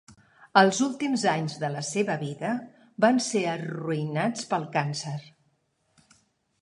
[0.59, 2.53] Els últims anys de la seva vida
[3.05, 5.17] van ser arruïnats pel càncer.